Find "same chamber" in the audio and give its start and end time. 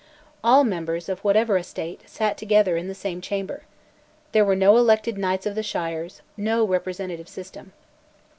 2.95-3.65